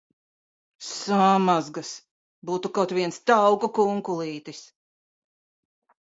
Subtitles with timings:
[0.85, 1.91] Samazgas!
[2.49, 4.63] Būtu kaut viens tauku kunkulītis!